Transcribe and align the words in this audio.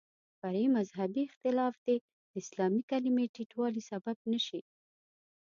فرعي 0.39 0.67
مذهبي 0.77 1.21
اختلاف 1.29 1.73
دې 1.85 1.95
د 2.31 2.33
اسلامي 2.43 2.81
کلمې 2.91 3.25
ټیټوالي 3.35 3.81
سبب 3.91 4.17
نه 4.31 4.39
شي. 4.47 4.61